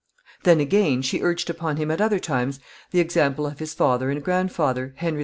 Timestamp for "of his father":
3.45-4.09